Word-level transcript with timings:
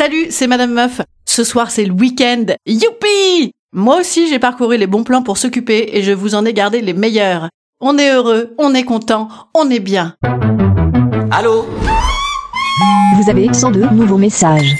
Salut, 0.00 0.28
c'est 0.30 0.46
Madame 0.46 0.72
Meuf. 0.72 1.02
Ce 1.26 1.44
soir, 1.44 1.70
c'est 1.70 1.84
le 1.84 1.92
week-end. 1.92 2.46
Youpi 2.64 3.52
Moi 3.74 3.98
aussi, 4.00 4.28
j'ai 4.28 4.38
parcouru 4.38 4.78
les 4.78 4.86
bons 4.86 5.04
plans 5.04 5.22
pour 5.22 5.36
s'occuper 5.36 5.90
et 5.92 6.02
je 6.02 6.12
vous 6.12 6.34
en 6.34 6.46
ai 6.46 6.54
gardé 6.54 6.80
les 6.80 6.94
meilleurs. 6.94 7.50
On 7.82 7.98
est 7.98 8.10
heureux, 8.10 8.54
on 8.56 8.72
est 8.72 8.84
content, 8.84 9.28
on 9.52 9.68
est 9.68 9.78
bien. 9.78 10.14
Allô? 11.30 11.66
Vous 13.16 13.28
avez 13.28 13.52
102 13.52 13.90
nouveaux 13.90 14.16
messages. 14.16 14.74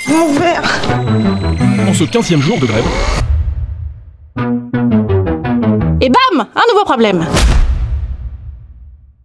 En 1.86 1.92
ce 1.92 2.04
15e 2.04 2.40
jour 2.40 2.58
de 2.58 2.64
grève, 2.64 2.86
Et 6.00 6.08
bam 6.08 6.46
Un 6.54 6.72
nouveau 6.72 6.84
problème 6.86 7.26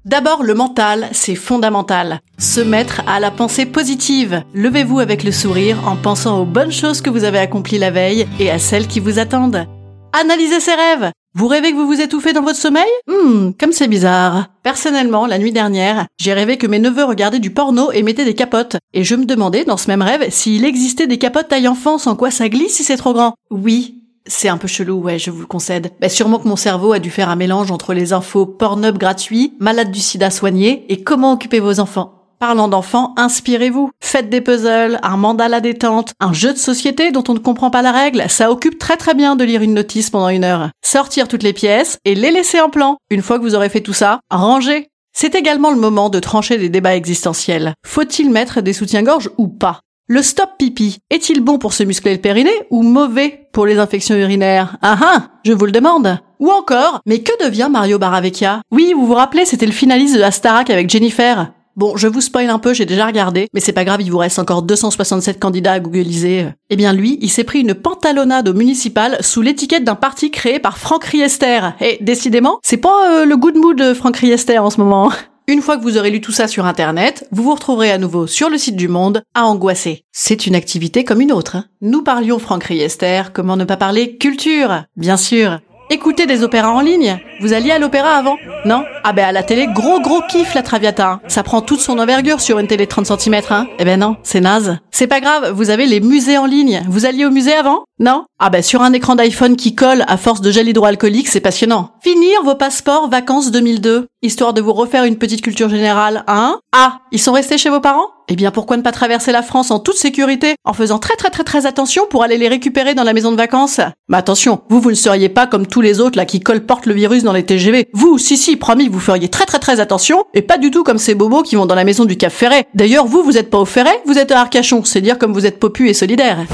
D'abord, 0.06 0.44
le 0.44 0.54
mental, 0.54 1.10
c'est 1.14 1.34
fondamental. 1.34 2.20
Se 2.38 2.62
mettre 2.62 3.02
à 3.08 3.20
la 3.20 3.32
pensée 3.32 3.66
positive. 3.66 4.44
Levez-vous 4.54 5.00
avec 5.00 5.24
le 5.24 5.32
sourire 5.32 5.80
en 5.88 5.96
pensant 5.96 6.40
aux 6.40 6.46
bonnes 6.46 6.72
choses 6.72 7.02
que 7.02 7.10
vous 7.10 7.24
avez 7.24 7.40
accomplies 7.40 7.80
la 7.80 7.90
veille 7.90 8.28
et 8.40 8.52
à 8.52 8.60
celles 8.60 8.86
qui 8.86 9.00
vous 9.00 9.18
attendent. 9.18 9.66
Analysez 10.14 10.60
ses 10.60 10.76
rêves. 10.76 11.12
Vous 11.34 11.48
rêvez 11.48 11.72
que 11.72 11.76
vous 11.76 11.88
vous 11.88 12.02
étouffez 12.02 12.34
dans 12.34 12.44
votre 12.44 12.60
sommeil? 12.60 12.84
Hmm, 13.08 13.50
comme 13.60 13.72
c'est 13.72 13.88
bizarre. 13.88 14.50
Personnellement, 14.62 15.26
la 15.26 15.40
nuit 15.40 15.52
dernière, 15.52 16.06
j'ai 16.20 16.34
rêvé 16.34 16.58
que 16.58 16.68
mes 16.68 16.78
neveux 16.78 17.04
regardaient 17.04 17.40
du 17.40 17.50
porno 17.50 17.92
et 17.92 18.04
mettaient 18.04 18.26
des 18.26 18.36
capotes. 18.36 18.78
Et 18.94 19.04
je 19.04 19.16
me 19.16 19.26
demandais, 19.26 19.66
dans 19.66 19.76
ce 19.76 19.88
même 19.88 20.04
rêve, 20.04 20.30
s'il 20.30 20.66
existait 20.66 21.08
des 21.08 21.18
capotes 21.18 21.48
taille 21.48 21.68
enfant 21.68 21.98
sans 21.98 22.16
quoi 22.16 22.30
ça 22.30 22.48
glisse 22.48 22.76
si 22.76 22.84
c'est 22.84 22.98
trop 22.98 23.14
grand. 23.14 23.34
Oui, 23.50 24.04
c'est 24.28 24.50
un 24.50 24.58
peu 24.58 24.68
chelou, 24.68 25.02
ouais, 25.02 25.20
je 25.20 25.32
vous 25.32 25.42
le 25.42 25.46
concède. 25.46 25.92
Bah, 26.00 26.10
sûrement 26.10 26.40
que 26.40 26.48
mon 26.48 26.56
cerveau 26.56 26.94
a 26.94 27.00
dû 27.00 27.10
faire 27.10 27.30
un 27.30 27.36
mélange 27.36 27.72
entre 27.72 27.94
les 27.94 28.14
infos 28.14 28.46
Pornhub 28.46 28.98
gratuits, 28.98 29.54
malade 29.60 29.92
du 29.92 30.00
sida 30.00 30.32
soigné 30.32 30.86
et 30.90 31.04
comment 31.04 31.34
occuper 31.34 31.60
vos 31.60 31.80
enfants. 31.80 32.12
Parlant 32.40 32.68
d'enfants, 32.68 33.14
inspirez-vous. 33.18 33.92
Faites 34.02 34.30
des 34.30 34.42
puzzles, 34.42 35.00
un 35.04 35.16
mandala 35.16 35.62
détente, 35.62 36.14
un 36.20 36.34
jeu 36.34 36.52
de 36.52 36.58
société 36.58 37.12
dont 37.12 37.24
on 37.30 37.34
ne 37.34 37.40
comprend 37.40 37.72
pas 37.72 37.82
la 37.82 37.94
règle. 37.94 38.26
Ça 38.28 38.52
occupe 38.52 38.78
très 38.78 38.98
très 38.98 39.14
bien 39.14 39.36
de 39.36 39.46
lire 39.46 39.62
une 39.62 39.74
notice 39.74 40.10
pendant 40.10 40.30
une 40.30 40.44
heure. 40.44 40.70
Sortir 40.84 41.28
toutes 41.30 41.44
les 41.44 41.54
pièces 41.54 41.98
et 42.04 42.14
les 42.14 42.32
laisser 42.32 42.60
en 42.60 42.70
plan. 42.70 42.98
Une 43.10 43.22
fois 43.22 43.38
que 43.38 43.44
vous 43.44 43.56
aurez 43.56 43.70
fait 43.70 43.82
tout 43.82 43.94
ça, 43.94 44.20
rangez. 44.30 44.90
C'est 45.18 45.36
également 45.36 45.72
le 45.72 45.78
moment 45.80 46.10
de 46.10 46.20
trancher 46.20 46.58
des 46.58 46.68
débats 46.68 46.98
existentiels. 46.98 47.74
Faut-il 47.86 48.30
mettre 48.30 48.60
des 48.60 48.74
soutiens-gorge 48.74 49.30
ou 49.38 49.48
pas? 49.48 49.80
Le 50.08 50.22
stop 50.22 50.52
pipi 50.60 51.00
est-il 51.10 51.42
bon 51.42 51.58
pour 51.58 51.74
se 51.74 51.82
muscler 51.82 52.14
le 52.14 52.22
périnée 52.22 52.52
ou 52.70 52.84
mauvais 52.84 53.48
pour 53.52 53.66
les 53.66 53.80
infections 53.80 54.16
urinaires? 54.16 54.78
Ah 54.84 55.00
ah, 55.02 55.28
je 55.44 55.52
vous 55.52 55.66
le 55.66 55.72
demande. 55.72 56.20
Ou 56.40 56.52
encore, 56.52 57.00
mais 57.08 57.24
que 57.24 57.44
devient 57.44 57.70
Mario 57.72 57.98
Baravecchia 57.98 58.62
Oui, 58.72 58.94
vous 58.96 59.08
vous 59.08 59.16
rappelez, 59.16 59.46
c'était 59.46 59.66
le 59.66 59.72
finaliste 59.72 60.14
de 60.14 60.20
la 60.20 60.30
Starac 60.30 60.70
avec 60.70 60.92
Jennifer. 60.92 61.52
Bon, 61.76 61.98
je 61.98 62.08
vous 62.08 62.22
spoil 62.22 62.52
un 62.52 62.60
peu, 62.60 62.76
j'ai 62.76 62.86
déjà 62.86 63.08
regardé, 63.08 63.48
mais 63.52 63.60
c'est 63.60 63.74
pas 63.74 63.84
grave, 63.84 64.00
il 64.04 64.12
vous 64.12 64.20
reste 64.20 64.38
encore 64.38 64.62
267 64.62 65.40
candidats 65.40 65.74
à 65.74 65.80
googliser. 65.80 66.50
Eh 66.70 66.76
bien 66.76 66.94
lui, 66.94 67.18
il 67.22 67.32
s'est 67.32 67.44
pris 67.44 67.62
une 67.62 67.74
pantalonnade 67.74 68.48
au 68.48 68.54
municipal 68.54 69.18
sous 69.22 69.42
l'étiquette 69.42 69.86
d'un 69.86 69.96
parti 69.96 70.30
créé 70.30 70.60
par 70.60 70.78
Franck 70.78 71.06
Riester. 71.06 71.62
Et 71.82 71.98
décidément, 72.02 72.60
c'est 72.62 72.78
pas 72.78 73.22
euh, 73.22 73.26
le 73.26 73.38
good 73.38 73.56
mood 73.56 73.76
de 73.76 73.96
Franck 73.96 74.18
Riester 74.18 74.60
en 74.60 74.70
ce 74.70 74.80
moment. 74.80 75.10
Une 75.48 75.62
fois 75.62 75.78
que 75.78 75.84
vous 75.84 75.98
aurez 76.00 76.10
lu 76.10 76.22
tout 76.22 76.32
ça 76.32 76.48
sur 76.48 76.66
internet, 76.66 77.28
vous 77.32 77.44
vous 77.44 77.54
retrouverez 77.54 77.92
à 77.92 78.00
nouveau 78.00 78.26
sur 78.26 78.50
le 78.50 78.58
site 78.58 78.76
du 78.76 78.88
Monde 78.88 79.22
à 79.36 79.46
angoisser. 79.46 80.04
C'est 80.12 80.48
une 80.48 80.56
activité 80.56 81.04
comme 81.04 81.22
une 81.22 81.32
autre. 81.32 81.56
hein. 81.58 81.66
Nous 81.82 82.02
parlions 82.02 82.40
Franck 82.40 82.64
Riester, 82.64 83.22
comment 83.32 83.56
ne 83.56 83.64
pas 83.64 83.78
parler 83.78 84.18
culture 84.18 84.86
Bien 84.98 85.18
sûr. 85.18 85.60
Écoutez 85.92 86.26
des 86.26 86.42
opéras 86.42 86.72
en 86.72 86.82
ligne 86.82 87.20
Vous 87.42 87.54
alliez 87.54 87.72
à 87.72 87.80
l'opéra 87.80 88.12
avant 88.16 88.38
Non? 88.64 88.84
Ah 89.04 89.12
ben 89.12 89.26
à 89.26 89.32
la 89.32 89.44
télé, 89.44 89.68
gros 89.68 90.00
gros 90.00 90.22
kiff 90.30 90.54
la 90.54 90.64
Traviata. 90.64 91.20
Ça 91.28 91.44
prend 91.44 91.62
toute 91.62 91.82
son 91.82 92.00
envergure 92.00 92.40
sur 92.40 92.60
une 92.60 92.68
télé 92.68 92.86
de 92.86 92.90
30 92.90 93.20
cm, 93.20 93.42
hein 93.50 93.68
Eh 93.78 93.86
ben 93.86 94.00
non, 94.00 94.16
c'est 94.24 94.40
naze. 94.40 94.78
C'est 94.92 95.08
pas 95.08 95.20
grave, 95.20 95.52
vous 95.52 95.70
avez 95.70 95.86
les 95.86 96.00
musées 96.00 96.38
en 96.38 96.46
ligne. 96.46 96.84
Vous 96.88 97.06
alliez 97.06 97.26
au 97.26 97.32
musée 97.32 97.54
avant 97.54 97.84
Non? 98.00 98.26
Ah 98.40 98.50
ben 98.50 98.64
sur 98.64 98.82
un 98.82 98.94
écran 98.94 99.16
d'iPhone 99.16 99.58
qui 99.58 99.76
colle 99.76 100.06
à 100.08 100.18
force 100.18 100.42
de 100.42 100.52
gel 100.52 100.70
hydroalcoolique, 100.70 101.28
c'est 101.28 101.42
passionnant. 101.42 101.92
Finir 102.02 102.42
vos 102.44 102.56
passeports 102.56 103.10
vacances 103.10 103.52
2002, 103.52 104.08
histoire 104.22 104.54
de 104.54 104.62
vous 104.62 104.74
refaire 104.74 105.04
une 105.04 105.18
petite 105.18 105.42
culture 105.42 105.70
générale, 105.70 106.24
hein? 106.28 106.60
Ah, 106.72 107.00
ils 107.12 107.20
sont 107.20 107.34
restés 107.34 107.58
chez 107.58 107.70
vos 107.70 107.82
parents? 107.82 108.08
Eh 108.28 108.36
bien, 108.36 108.50
pourquoi 108.50 108.76
ne 108.76 108.82
pas 108.82 108.92
traverser 108.92 109.32
la 109.32 109.44
France 109.44 109.70
en 109.70 109.78
toute 109.78 109.98
sécurité, 109.98 110.56
en 110.64 110.74
faisant 110.74 110.98
très 110.98 111.16
très 111.16 111.30
très 111.30 111.44
très 111.44 111.68
attention 111.68 112.08
pour 112.10 112.24
aller 112.24 112.38
les 112.40 112.48
récupérer 112.48 112.96
dans 112.96 113.04
la 113.04 113.14
maison 113.14 113.32
de 113.32 113.38
vacances? 113.38 113.80
Mais 114.10 114.18
attention, 114.18 114.62
vous, 114.70 114.82
vous 114.82 114.90
ne 114.90 114.96
seriez 114.96 115.30
pas 115.30 115.46
comme 115.46 115.68
tous 115.68 115.82
les 115.82 116.00
autres 116.00 116.18
là 116.18 116.26
qui 116.26 116.40
colportent 116.40 116.88
le 116.88 116.96
virus 116.96 117.24
dans 117.26 117.34
les 117.34 117.44
TGV. 117.44 117.88
Vous, 117.92 118.18
si 118.18 118.38
si, 118.38 118.56
promis, 118.56 118.88
vous 118.88 119.02
feriez 119.02 119.28
très 119.28 119.46
très 119.46 119.60
très 119.60 119.82
attention, 119.82 120.24
et 120.34 120.42
pas 120.42 120.58
du 120.58 120.72
tout 120.72 120.84
comme 120.84 120.98
ces 120.98 121.16
bobos 121.16 121.44
qui 121.44 121.58
vont 121.58 121.66
dans 121.66 121.76
la 121.76 121.84
maison 121.84 122.06
du 122.06 122.16
Cap 122.16 122.32
Ferret. 122.32 122.68
D'ailleurs, 122.74 123.06
vous, 123.06 123.24
vous 123.24 123.38
êtes 123.38 123.50
pas 123.50 123.60
au 123.60 123.66
Ferret, 123.66 124.02
vous 124.06 124.18
êtes 124.18 124.32
à 124.32 124.40
Arcachon, 124.40 124.86
c'est 124.86 125.02
dire 125.02 125.18
comme 125.18 125.34
vous 125.34 125.46
êtes 125.46 125.60
popu 125.60 125.90
et 125.90 125.94
solidaire. 125.94 126.46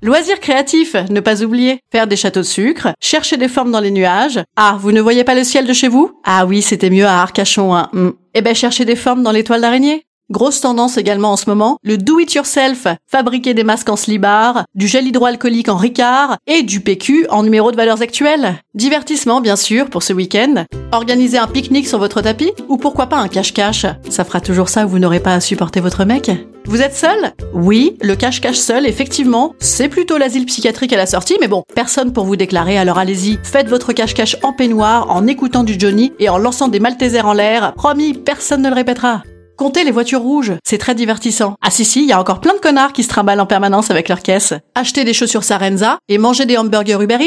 Loisirs 0.00 0.38
créatifs, 0.38 0.94
ne 1.10 1.18
pas 1.18 1.42
oublier. 1.42 1.80
Faire 1.90 2.06
des 2.06 2.14
châteaux 2.14 2.40
de 2.40 2.44
sucre, 2.44 2.88
chercher 3.00 3.36
des 3.36 3.48
formes 3.48 3.72
dans 3.72 3.80
les 3.80 3.90
nuages. 3.90 4.40
Ah, 4.56 4.76
vous 4.80 4.92
ne 4.92 5.00
voyez 5.00 5.24
pas 5.24 5.34
le 5.34 5.42
ciel 5.42 5.66
de 5.66 5.72
chez 5.72 5.88
vous? 5.88 6.12
Ah 6.24 6.46
oui, 6.46 6.62
c'était 6.62 6.90
mieux 6.90 7.06
à 7.06 7.20
Arcachon, 7.20 7.74
hein. 7.74 7.88
Hmm. 7.92 8.10
Eh 8.34 8.40
ben, 8.40 8.54
chercher 8.54 8.84
des 8.84 8.94
formes 8.94 9.24
dans 9.24 9.32
l'étoile 9.32 9.60
d'araignée. 9.60 10.04
Grosse 10.30 10.60
tendance 10.60 10.98
également 10.98 11.32
en 11.32 11.36
ce 11.36 11.48
moment, 11.48 11.78
le 11.82 11.96
do-it-yourself, 11.96 12.86
fabriquer 13.06 13.54
des 13.54 13.64
masques 13.64 13.88
en 13.88 13.96
slibard, 13.96 14.64
du 14.74 14.86
gel 14.86 15.06
hydroalcoolique 15.06 15.70
en 15.70 15.76
Ricard 15.76 16.36
et 16.46 16.62
du 16.62 16.80
PQ 16.80 17.26
en 17.30 17.42
numéro 17.42 17.72
de 17.72 17.76
valeurs 17.76 18.02
actuelles. 18.02 18.56
Divertissement 18.74 19.40
bien 19.40 19.56
sûr 19.56 19.88
pour 19.88 20.02
ce 20.02 20.12
week-end. 20.12 20.66
Organiser 20.92 21.38
un 21.38 21.46
pique-nique 21.46 21.88
sur 21.88 21.98
votre 21.98 22.20
tapis 22.20 22.52
ou 22.68 22.76
pourquoi 22.76 23.06
pas 23.06 23.16
un 23.16 23.28
cache-cache. 23.28 23.86
Ça 24.10 24.26
fera 24.26 24.42
toujours 24.42 24.68
ça 24.68 24.84
où 24.84 24.90
vous 24.90 24.98
n'aurez 24.98 25.20
pas 25.20 25.32
à 25.32 25.40
supporter 25.40 25.80
votre 25.80 26.04
mec. 26.04 26.30
Vous 26.66 26.82
êtes 26.82 26.94
seul? 26.94 27.32
Oui, 27.54 27.96
le 28.02 28.14
cache-cache 28.14 28.58
seul, 28.58 28.86
effectivement, 28.86 29.54
c'est 29.58 29.88
plutôt 29.88 30.18
l'asile 30.18 30.44
psychiatrique 30.44 30.92
à 30.92 30.98
la 30.98 31.06
sortie, 31.06 31.38
mais 31.40 31.48
bon, 31.48 31.62
personne 31.74 32.12
pour 32.12 32.26
vous 32.26 32.36
déclarer, 32.36 32.76
alors 32.76 32.98
allez-y, 32.98 33.38
faites 33.42 33.68
votre 33.68 33.94
cache-cache 33.94 34.36
en 34.42 34.52
peignoir, 34.52 35.10
en 35.10 35.26
écoutant 35.26 35.64
du 35.64 35.76
Johnny 35.78 36.12
et 36.18 36.28
en 36.28 36.36
lançant 36.36 36.68
des 36.68 36.80
Maltesers 36.80 37.24
en 37.24 37.32
l'air. 37.32 37.72
Promis, 37.72 38.12
personne 38.12 38.60
ne 38.60 38.68
le 38.68 38.74
répétera. 38.74 39.22
Comptez 39.58 39.82
les 39.82 39.90
voitures 39.90 40.22
rouges, 40.22 40.52
c'est 40.62 40.78
très 40.78 40.94
divertissant. 40.94 41.56
Ah 41.60 41.70
si 41.72 41.84
si, 41.84 42.02
il 42.02 42.08
y 42.08 42.12
a 42.12 42.20
encore 42.20 42.40
plein 42.40 42.54
de 42.54 42.60
connards 42.60 42.92
qui 42.92 43.02
se 43.02 43.08
trimballent 43.08 43.40
en 43.40 43.46
permanence 43.46 43.90
avec 43.90 44.08
leur 44.08 44.22
caisse. 44.22 44.54
Acheter 44.76 45.02
des 45.02 45.12
chaussures 45.12 45.42
Sarenza 45.42 45.98
et 46.08 46.16
manger 46.16 46.46
des 46.46 46.56
hamburgers 46.56 47.02
Uber 47.02 47.18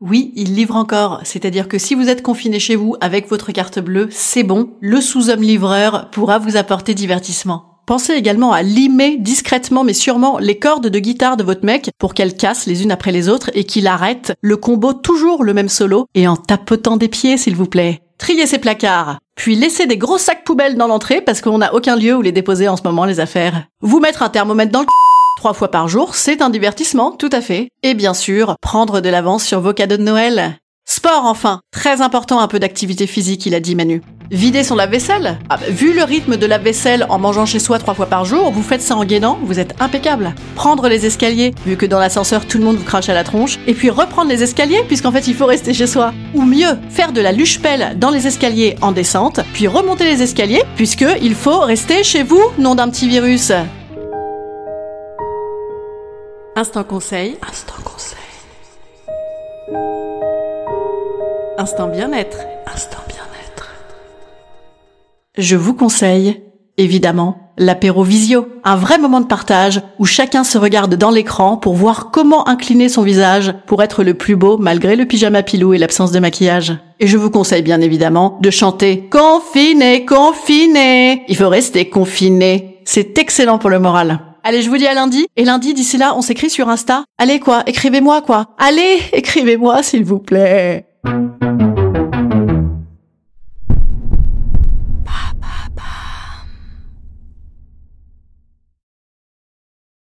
oui, 0.00 0.32
ils 0.34 0.54
livrent 0.54 0.76
encore. 0.76 1.20
C'est-à-dire 1.22 1.68
que 1.68 1.78
si 1.78 1.94
vous 1.94 2.08
êtes 2.08 2.22
confiné 2.22 2.58
chez 2.58 2.74
vous 2.74 2.96
avec 3.00 3.28
votre 3.28 3.52
carte 3.52 3.78
bleue, 3.78 4.08
c'est 4.10 4.42
bon. 4.42 4.70
Le 4.80 5.00
sous-homme 5.00 5.42
livreur 5.42 6.10
pourra 6.10 6.40
vous 6.40 6.56
apporter 6.56 6.94
divertissement. 6.94 7.80
Pensez 7.86 8.12
également 8.12 8.52
à 8.52 8.62
limer 8.62 9.16
discrètement 9.18 9.84
mais 9.84 9.92
sûrement 9.92 10.38
les 10.38 10.58
cordes 10.58 10.88
de 10.88 10.98
guitare 10.98 11.36
de 11.36 11.44
votre 11.44 11.64
mec 11.64 11.90
pour 11.98 12.14
qu'elles 12.14 12.36
cassent 12.36 12.66
les 12.66 12.82
unes 12.82 12.92
après 12.92 13.12
les 13.12 13.28
autres 13.28 13.50
et 13.54 13.64
qu'il 13.64 13.88
arrête 13.88 14.34
le 14.40 14.56
combo 14.56 14.92
toujours 14.92 15.42
le 15.42 15.54
même 15.54 15.68
solo 15.68 16.06
et 16.14 16.28
en 16.28 16.36
tapotant 16.36 16.96
des 16.96 17.08
pieds 17.08 17.36
s'il 17.36 17.56
vous 17.56 17.66
plaît. 17.66 18.02
Triez 18.22 18.46
ses 18.46 18.58
placards. 18.58 19.18
Puis 19.34 19.56
laissez 19.56 19.88
des 19.88 19.98
gros 19.98 20.16
sacs 20.16 20.44
poubelles 20.44 20.76
dans 20.76 20.86
l'entrée 20.86 21.20
parce 21.20 21.40
qu'on 21.40 21.58
n'a 21.58 21.74
aucun 21.74 21.96
lieu 21.96 22.14
où 22.14 22.22
les 22.22 22.30
déposer 22.30 22.68
en 22.68 22.76
ce 22.76 22.84
moment 22.84 23.04
les 23.04 23.18
affaires. 23.18 23.64
Vous 23.80 23.98
mettre 23.98 24.22
un 24.22 24.28
thermomètre 24.28 24.70
dans 24.70 24.82
le 24.82 24.86
trois 25.38 25.54
fois 25.54 25.72
par 25.72 25.88
jour, 25.88 26.14
c'est 26.14 26.40
un 26.40 26.48
divertissement, 26.48 27.10
tout 27.10 27.30
à 27.32 27.40
fait. 27.40 27.68
Et 27.82 27.94
bien 27.94 28.14
sûr, 28.14 28.54
prendre 28.62 29.00
de 29.00 29.08
l'avance 29.08 29.42
sur 29.42 29.60
vos 29.60 29.72
cadeaux 29.72 29.96
de 29.96 30.04
Noël. 30.04 30.60
Sport 30.84 31.24
enfin, 31.24 31.60
très 31.70 32.00
important 32.00 32.40
un 32.40 32.48
peu 32.48 32.58
d'activité 32.58 33.06
physique, 33.06 33.46
il 33.46 33.54
a 33.54 33.60
dit 33.60 33.74
Manu. 33.74 34.02
Vider 34.30 34.64
son 34.64 34.74
lave-vaisselle 34.74 35.38
ah 35.48 35.56
bah, 35.56 35.66
Vu 35.68 35.92
le 35.92 36.02
rythme 36.02 36.36
de 36.36 36.46
lave-vaisselle 36.46 37.06
en 37.08 37.18
mangeant 37.18 37.46
chez 37.46 37.58
soi 37.58 37.78
trois 37.78 37.94
fois 37.94 38.06
par 38.06 38.24
jour, 38.24 38.50
vous 38.50 38.62
faites 38.62 38.82
ça 38.82 38.96
en 38.96 39.04
gainant, 39.04 39.38
vous 39.42 39.58
êtes 39.58 39.74
impeccable. 39.80 40.34
Prendre 40.54 40.88
les 40.88 41.06
escaliers, 41.06 41.54
vu 41.66 41.76
que 41.76 41.86
dans 41.86 41.98
l'ascenseur 41.98 42.46
tout 42.46 42.58
le 42.58 42.64
monde 42.64 42.76
vous 42.76 42.84
crache 42.84 43.08
à 43.08 43.14
la 43.14 43.24
tronche, 43.24 43.58
et 43.66 43.74
puis 43.74 43.90
reprendre 43.90 44.30
les 44.30 44.42
escaliers, 44.42 44.82
puisqu'en 44.88 45.12
fait 45.12 45.28
il 45.28 45.34
faut 45.34 45.46
rester 45.46 45.72
chez 45.72 45.86
soi. 45.86 46.12
Ou 46.34 46.42
mieux, 46.42 46.78
faire 46.90 47.12
de 47.12 47.20
la 47.20 47.32
luche-pelle 47.32 47.96
dans 47.98 48.10
les 48.10 48.26
escaliers 48.26 48.76
en 48.80 48.92
descente, 48.92 49.40
puis 49.52 49.68
remonter 49.68 50.04
les 50.04 50.22
escaliers, 50.22 50.62
puisque 50.76 51.06
il 51.20 51.34
faut 51.34 51.60
rester 51.60 52.02
chez 52.02 52.22
vous, 52.22 52.42
nom 52.58 52.74
d'un 52.74 52.88
petit 52.88 53.08
virus. 53.08 53.52
Instant 56.56 56.84
conseil. 56.84 57.36
Instant 57.48 57.82
conseil. 57.84 58.11
Instant 61.62 61.86
bien-être. 61.86 62.38
Instant 62.66 62.98
bien-être. 63.06 63.70
Je 65.38 65.54
vous 65.54 65.74
conseille, 65.74 66.42
évidemment, 66.76 67.52
l'apéro 67.56 68.02
visio, 68.02 68.48
un 68.64 68.74
vrai 68.74 68.98
moment 68.98 69.20
de 69.20 69.26
partage 69.26 69.80
où 70.00 70.04
chacun 70.04 70.42
se 70.42 70.58
regarde 70.58 70.96
dans 70.96 71.12
l'écran 71.12 71.56
pour 71.56 71.74
voir 71.74 72.10
comment 72.10 72.48
incliner 72.48 72.88
son 72.88 73.02
visage 73.02 73.54
pour 73.68 73.80
être 73.84 74.02
le 74.02 74.14
plus 74.14 74.34
beau 74.34 74.58
malgré 74.58 74.96
le 74.96 75.06
pyjama 75.06 75.44
pilou 75.44 75.72
et 75.72 75.78
l'absence 75.78 76.10
de 76.10 76.18
maquillage. 76.18 76.76
Et 76.98 77.06
je 77.06 77.16
vous 77.16 77.30
conseille 77.30 77.62
bien 77.62 77.80
évidemment 77.80 78.40
de 78.42 78.50
chanter 78.50 79.08
Confiné, 79.08 80.04
confiné. 80.04 81.22
Il 81.28 81.36
faut 81.36 81.48
rester 81.48 81.88
confiné. 81.88 82.80
C'est 82.84 83.16
excellent 83.18 83.58
pour 83.58 83.70
le 83.70 83.78
moral. 83.78 84.18
Allez, 84.42 84.62
je 84.62 84.68
vous 84.68 84.78
dis 84.78 84.88
à 84.88 84.94
lundi. 84.94 85.28
Et 85.36 85.44
lundi, 85.44 85.74
d'ici 85.74 85.96
là, 85.96 86.14
on 86.16 86.22
s'écrit 86.22 86.50
sur 86.50 86.68
Insta. 86.68 87.04
Allez 87.18 87.38
quoi, 87.38 87.62
écrivez-moi 87.66 88.20
quoi. 88.22 88.46
Allez, 88.58 88.98
écrivez-moi 89.12 89.84
s'il 89.84 90.04
vous 90.04 90.18
plaît. 90.18 90.86